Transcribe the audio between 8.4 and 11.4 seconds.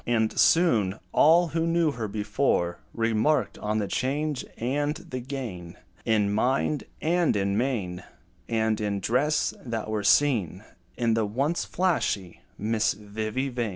And in dress, that were seen In the